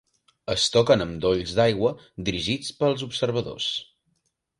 [0.51, 1.91] Es toquen amb dolls d'aigua
[2.29, 3.69] dirigits pels observadors.